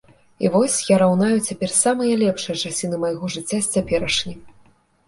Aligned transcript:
І 0.45 0.49
вось 0.55 0.77
я 0.91 0.95
раўную 1.03 1.35
цяпер 1.47 1.75
самыя 1.83 2.17
лепшыя 2.25 2.57
часіны 2.65 2.95
майго 3.05 3.25
жыцця 3.37 3.55
з 3.55 3.65
цяперашнім. 3.75 4.39